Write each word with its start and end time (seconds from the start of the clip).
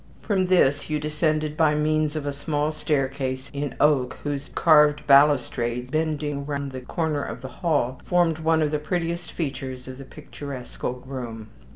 From 0.23 0.47
this 0.47 0.89
you 0.89 0.99
descended 0.99 1.55
by 1.55 1.75
means 1.75 2.15
of 2.15 2.25
a 2.25 2.31
small 2.31 2.71
staircase 2.71 3.51
in 3.53 3.75
oak, 3.79 4.17
whose 4.23 4.49
carved 4.55 5.05
balustrade, 5.05 5.91
bending 5.91 6.43
round 6.47 6.71
the 6.71 6.81
corner 6.81 7.21
of 7.21 7.41
the 7.41 7.47
hall, 7.61 8.01
formed 8.03 8.39
one 8.39 8.63
of 8.63 8.71
the 8.71 8.79
prettiest 8.79 9.31
features 9.31 9.87
of 9.87 9.99
the 9.99 10.05
picturesque 10.05 10.83
old 10.83 11.05
room. 11.05 11.49